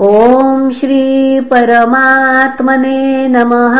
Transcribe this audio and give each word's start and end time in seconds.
ॐ 0.00 0.70
श्रीपरमात्मने 0.70 3.28
नमः। 3.28 3.76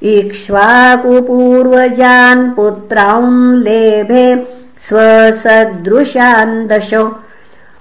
इक्ष्वाकुपूर्वजान् 0.02 2.50
पुत्रां 2.50 3.56
लेभे 3.56 4.46
स्वसदृशान् 4.78 6.68
दश। 6.68 6.90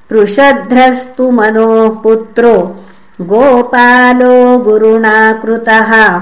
पृषध्रस्तु 0.09 1.31
मनोः 1.31 2.03
पुत्रो। 2.03 2.75
गोपालो 3.21 4.59
गुरुणा 4.59 5.33
कृतः 5.33 6.21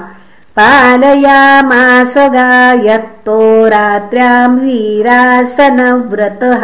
पालयामास 0.58 2.14
गायत्तो 2.36 3.40
रात्र्यां 3.68 4.50
वीरासनव्रतः। 4.58 6.64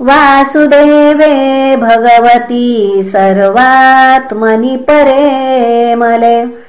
वासुदेवे 0.00 1.34
भगवती 1.76 3.02
सर्वात्मनि 3.02 4.76
परे 4.88 5.94
मले 5.94 6.64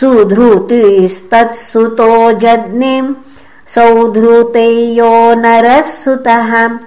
सुधृतिस्तत्सुतो 0.00 2.32
जज्ञिम् 2.32 3.14
सौधृतेयो 3.68 5.34
नरः 5.34 5.82
सुतः 5.82 6.78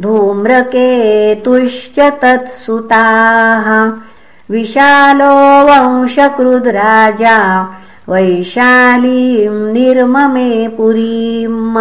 धूम्रकेतुश्च 0.00 1.98
तत्सुताः। 2.22 3.68
विशालो 4.50 5.34
वंशकृद्राजा 5.66 7.38
वैशालीम् 8.08 9.72
निर्ममे 9.72 10.68
पुरीम् 10.68 11.78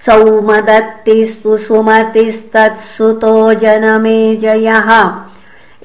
सौमदत्तिस्तु 0.00 1.56
सुमतिस्तत्सुतो 1.56 3.54
जनमे 3.54 4.36
जयः 4.36 5.10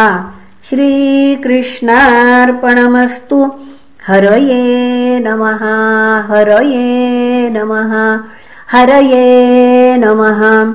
श्रीकृष्णार्पणमस्तु। 0.70 3.52
हरये 4.08 5.20
नमः 5.20 5.64
हरये 6.30 7.50
नमः 7.50 8.20
हरये 8.72 9.98
नमः 9.98 10.74